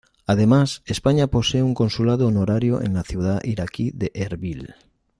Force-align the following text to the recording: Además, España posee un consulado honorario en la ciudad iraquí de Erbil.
Además, 0.25 0.81
España 0.87 1.27
posee 1.27 1.61
un 1.61 1.75
consulado 1.75 2.25
honorario 2.25 2.81
en 2.81 2.95
la 2.95 3.03
ciudad 3.03 3.39
iraquí 3.43 3.91
de 3.91 4.09
Erbil. 4.15 4.73